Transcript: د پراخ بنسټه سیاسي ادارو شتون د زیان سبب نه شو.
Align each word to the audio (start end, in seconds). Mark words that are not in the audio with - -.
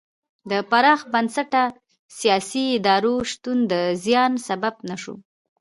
د 0.49 0.51
پراخ 0.69 0.99
بنسټه 1.13 1.63
سیاسي 2.19 2.65
ادارو 2.77 3.15
شتون 3.31 3.57
د 3.71 3.73
زیان 4.05 4.31
سبب 4.47 4.75
نه 4.89 4.95
شو. 5.01 5.15